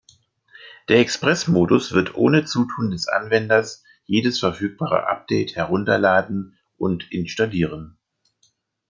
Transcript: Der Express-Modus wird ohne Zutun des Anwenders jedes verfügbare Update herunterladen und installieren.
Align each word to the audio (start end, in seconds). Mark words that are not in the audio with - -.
Der 0.89 0.97
Express-Modus 0.97 1.91
wird 1.91 2.15
ohne 2.15 2.43
Zutun 2.45 2.89
des 2.89 3.07
Anwenders 3.07 3.83
jedes 4.07 4.39
verfügbare 4.39 5.05
Update 5.05 5.55
herunterladen 5.55 6.57
und 6.79 7.11
installieren. 7.11 7.99